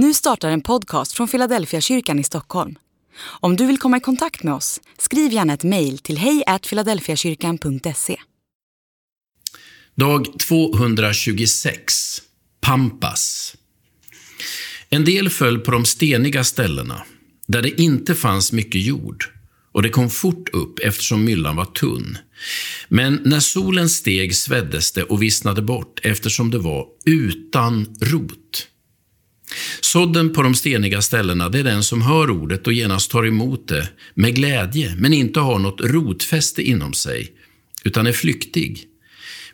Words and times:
Nu 0.00 0.14
startar 0.14 0.50
en 0.50 0.60
podcast 0.60 1.12
från 1.12 1.28
Philadelphia 1.28 1.80
kyrkan 1.80 2.18
i 2.18 2.24
Stockholm. 2.24 2.74
Om 3.20 3.56
du 3.56 3.66
vill 3.66 3.78
komma 3.78 3.96
i 3.96 4.00
kontakt 4.00 4.42
med 4.42 4.54
oss, 4.54 4.80
skriv 4.98 5.32
gärna 5.32 5.54
ett 5.54 5.64
mejl 5.64 5.98
till 5.98 6.18
hejfiladelfiakyrkan.se. 6.18 8.16
Dag 9.94 10.38
226. 10.38 11.94
Pampas. 12.60 13.54
En 14.88 15.04
del 15.04 15.30
föll 15.30 15.58
på 15.58 15.70
de 15.70 15.84
steniga 15.84 16.44
ställena, 16.44 17.02
där 17.46 17.62
det 17.62 17.80
inte 17.80 18.14
fanns 18.14 18.52
mycket 18.52 18.82
jord, 18.86 19.24
och 19.72 19.82
det 19.82 19.88
kom 19.90 20.10
fort 20.10 20.48
upp 20.48 20.78
eftersom 20.78 21.24
myllan 21.24 21.56
var 21.56 21.64
tunn. 21.64 22.18
Men 22.88 23.20
när 23.24 23.40
solen 23.40 23.88
steg 23.88 24.36
sveddes 24.36 24.92
det 24.92 25.02
och 25.02 25.22
vissnade 25.22 25.62
bort 25.62 26.00
eftersom 26.02 26.50
det 26.50 26.58
var 26.58 26.86
utan 27.04 27.96
rot. 28.00 28.68
Sådden 29.92 30.32
på 30.32 30.42
de 30.42 30.54
steniga 30.54 31.02
ställena, 31.02 31.48
det 31.48 31.58
är 31.58 31.64
den 31.64 31.82
som 31.82 32.02
hör 32.02 32.30
ordet 32.30 32.66
och 32.66 32.72
genast 32.72 33.10
tar 33.10 33.26
emot 33.26 33.68
det 33.68 33.88
med 34.14 34.34
glädje, 34.34 34.94
men 34.96 35.12
inte 35.12 35.40
har 35.40 35.58
något 35.58 35.80
rotfäste 35.80 36.62
inom 36.62 36.92
sig, 36.92 37.32
utan 37.84 38.06
är 38.06 38.12
flyktig. 38.12 38.84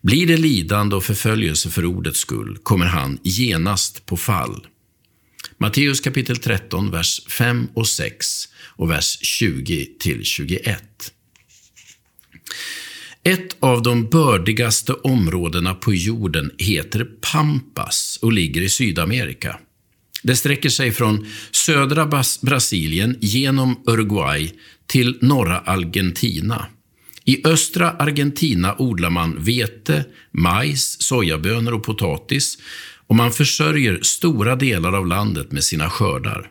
Blir 0.00 0.26
det 0.26 0.36
lidande 0.36 0.96
och 0.96 1.04
förföljelse 1.04 1.70
för 1.70 1.84
ordets 1.84 2.18
skull 2.18 2.58
kommer 2.62 2.86
han 2.86 3.18
genast 3.22 4.06
på 4.06 4.16
fall. 4.16 4.66
Matteus 5.58 6.00
kapitel 6.00 6.36
13, 6.36 6.90
vers 6.90 7.20
5 7.28 7.68
och 7.74 7.88
6 7.88 8.26
och 8.56 8.90
vers 8.90 9.18
20 9.22 9.88
till 9.98 10.24
21. 10.24 10.82
Ett 13.22 13.56
av 13.60 13.82
de 13.82 14.08
bördigaste 14.08 14.92
områdena 14.92 15.74
på 15.74 15.94
jorden 15.94 16.50
heter 16.58 17.04
Pampas 17.04 18.18
och 18.22 18.32
ligger 18.32 18.62
i 18.62 18.68
Sydamerika. 18.68 19.58
Det 20.22 20.36
sträcker 20.36 20.68
sig 20.68 20.92
från 20.92 21.26
södra 21.50 22.22
Brasilien 22.42 23.16
genom 23.20 23.82
Uruguay 23.86 24.52
till 24.86 25.18
norra 25.20 25.58
Argentina. 25.58 26.66
I 27.24 27.46
östra 27.46 27.90
Argentina 27.90 28.74
odlar 28.78 29.10
man 29.10 29.36
vete, 29.44 30.04
majs, 30.30 31.02
sojabönor 31.02 31.72
och 31.72 31.84
potatis 31.84 32.58
och 33.06 33.16
man 33.16 33.32
försörjer 33.32 33.98
stora 34.02 34.56
delar 34.56 34.92
av 34.92 35.06
landet 35.06 35.52
med 35.52 35.64
sina 35.64 35.90
skördar. 35.90 36.50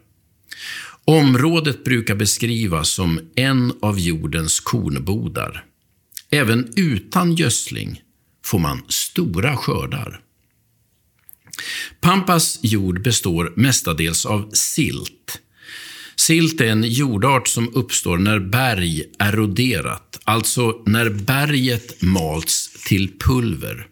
Området 1.05 1.83
brukar 1.83 2.15
beskrivas 2.15 2.89
som 2.89 3.19
en 3.35 3.73
av 3.81 3.99
jordens 3.99 4.59
kornbodar. 4.59 5.65
Även 6.31 6.73
utan 6.75 7.35
gödsling 7.35 8.01
får 8.45 8.59
man 8.59 8.81
stora 8.87 9.57
skördar. 9.57 10.19
Pampas 11.99 12.59
jord 12.61 13.03
består 13.03 13.53
mestadels 13.55 14.25
av 14.25 14.49
silt. 14.53 15.41
Silt 16.15 16.61
är 16.61 16.65
en 16.65 16.83
jordart 16.83 17.47
som 17.47 17.75
uppstår 17.75 18.17
när 18.17 18.39
berg 18.39 19.03
eroderat, 19.19 20.19
alltså 20.23 20.83
när 20.85 21.09
berget 21.09 22.01
malts 22.01 22.83
till 22.87 23.11
pulver. 23.19 23.87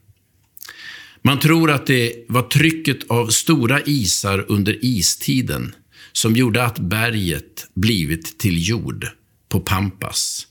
Man 1.22 1.40
tror 1.40 1.72
att 1.72 1.88
det 1.88 2.26
var 2.28 2.42
trycket 2.42 3.12
av 3.12 3.28
stora 3.28 3.82
isar 3.82 4.46
under 4.48 4.86
istiden 4.86 5.76
som 6.12 6.36
gjorde 6.36 6.64
att 6.64 6.80
berget 6.80 7.70
blivit 7.74 8.40
till 8.40 8.70
jord 8.70 9.08
på 9.50 9.60
Pampas. 9.60 10.49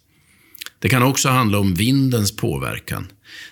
Det 0.79 0.89
kan 0.89 1.03
också 1.03 1.29
handla 1.29 1.59
om 1.59 1.75
vindens 1.75 2.37
påverkan. 2.37 3.07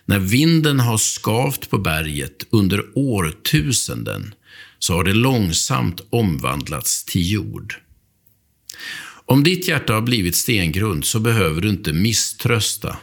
När 0.05 0.19
vinden 0.19 0.81
har 0.81 0.99
skavt 0.99 1.71
på 1.71 1.79
berget 1.79 2.47
under 2.51 2.85
årtusenden 2.95 4.35
så 4.79 4.95
har 4.95 5.05
det 5.05 5.13
långsamt 5.13 6.01
omvandlats 6.11 7.05
till 7.05 7.33
jord. 7.33 7.75
Om 9.27 9.45
ditt 9.45 9.69
hjärta 9.69 9.93
har 9.93 10.01
blivit 10.01 10.37
stengrund 10.37 11.05
så 11.05 11.21
behöver 11.21 11.61
du 11.61 11.69
inte 11.69 11.93
misströsta. 11.93 12.97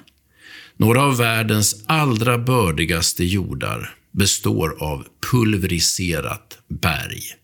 Några 0.77 1.03
av 1.03 1.17
världens 1.17 1.83
allra 1.85 2.37
bördigaste 2.37 3.23
jordar 3.23 3.95
består 4.11 4.83
av 4.83 5.07
pulveriserat 5.31 6.57
berg. 6.67 7.42